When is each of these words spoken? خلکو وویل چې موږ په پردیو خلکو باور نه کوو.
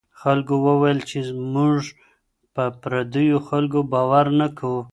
خلکو 0.21 0.55
وویل 0.67 0.99
چې 1.09 1.17
موږ 1.53 1.79
په 2.55 2.63
پردیو 2.81 3.37
خلکو 3.49 3.79
باور 3.93 4.25
نه 4.39 4.47
کوو. 4.57 4.81